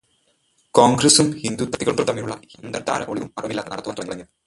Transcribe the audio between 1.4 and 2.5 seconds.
ഹിന്ദുത്വശക്തികളും തമ്മിലുള്ള